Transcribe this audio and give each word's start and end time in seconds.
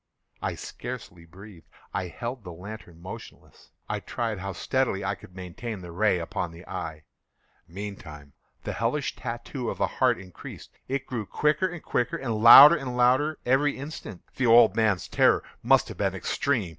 I 0.41 0.55
scarcely 0.55 1.25
breathed. 1.25 1.67
I 1.93 2.07
held 2.07 2.43
the 2.43 2.51
lantern 2.51 3.03
motionless. 3.03 3.69
I 3.87 3.99
tried 3.99 4.39
how 4.39 4.51
steadily 4.51 5.05
I 5.05 5.13
could 5.13 5.35
maintain 5.35 5.81
the 5.81 5.91
ray 5.91 6.17
upon 6.17 6.49
the 6.51 6.61
eve. 6.67 7.03
Meantime 7.67 8.33
the 8.63 8.73
hellish 8.73 9.15
tattoo 9.15 9.69
of 9.69 9.77
the 9.77 9.85
heart 9.85 10.17
increased. 10.17 10.71
It 10.87 11.05
grew 11.05 11.27
quicker 11.27 11.67
and 11.67 11.83
quicker, 11.83 12.17
and 12.17 12.33
louder 12.41 12.75
and 12.77 12.97
louder 12.97 13.37
every 13.45 13.77
instant. 13.77 14.23
The 14.37 14.47
old 14.47 14.75
man's 14.75 15.07
terror 15.07 15.43
must 15.61 15.87
have 15.89 15.97
been 15.99 16.15
extreme! 16.15 16.69